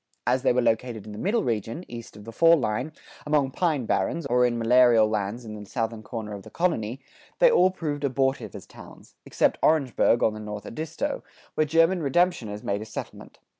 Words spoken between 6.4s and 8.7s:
the colony, they all proved abortive as